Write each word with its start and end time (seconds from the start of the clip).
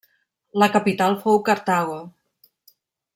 La 0.61 0.69
capital 0.75 1.17
fou 1.25 1.39
Cartago. 1.49 1.99